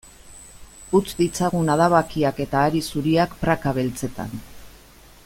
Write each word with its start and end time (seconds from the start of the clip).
Utz 0.99 1.09
ditzagun 1.19 1.69
adabakiak 1.75 2.43
eta 2.47 2.65
hari 2.69 2.83
zuriak 2.95 3.39
praka 3.45 3.75
beltzetan. 3.81 4.39